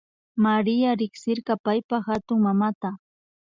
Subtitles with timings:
[0.45, 2.97] Maria riksirka paypa hatunmamata